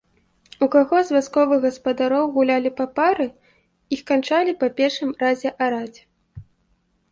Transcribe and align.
У 0.65 0.67
каго 0.75 1.01
з 1.09 1.15
вясковых 1.15 1.59
гаспадароў 1.65 2.25
гулялі 2.39 2.71
папары, 2.81 3.27
іх 3.97 4.01
канчалі 4.09 4.57
па 4.63 4.67
першым 4.83 5.15
разе 5.23 5.49
араць. 5.69 5.99